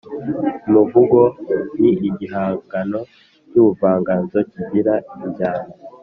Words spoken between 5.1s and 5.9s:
injyana